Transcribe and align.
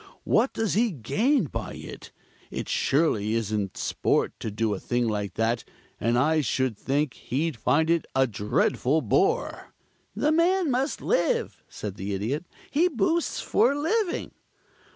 What 0.23 0.53
does 0.53 0.73
he 0.73 0.89
gain 0.89 1.43
by 1.45 1.75
it? 1.75 2.11
It 2.49 2.67
surely 2.67 3.35
isn't 3.35 3.77
sport 3.77 4.33
to 4.39 4.49
do 4.49 4.73
a 4.73 4.79
thing 4.79 5.07
like 5.07 5.35
that, 5.35 5.63
and 5.99 6.17
I 6.17 6.41
should 6.41 6.75
think 6.75 7.13
he'd 7.13 7.55
find 7.55 7.87
it 7.87 8.07
a 8.15 8.25
dreadful 8.25 9.03
bore." 9.03 9.75
"The 10.15 10.31
man 10.31 10.71
must 10.71 11.01
live," 11.01 11.61
said 11.69 11.97
the 11.97 12.15
Idiot. 12.15 12.45
"He 12.71 12.87
boosts 12.87 13.41
for 13.41 13.73
a 13.73 13.79
living." 13.79 14.31